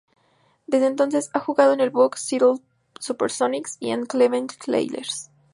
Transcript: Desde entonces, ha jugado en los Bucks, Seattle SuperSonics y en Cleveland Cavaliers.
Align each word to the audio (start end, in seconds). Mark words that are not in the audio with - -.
Desde 0.65 0.87
entonces, 0.87 1.29
ha 1.33 1.39
jugado 1.39 1.73
en 1.73 1.77
los 1.77 1.91
Bucks, 1.91 2.21
Seattle 2.23 2.63
SuperSonics 2.99 3.77
y 3.79 3.91
en 3.91 4.07
Cleveland 4.07 4.51
Cavaliers. 4.57 5.29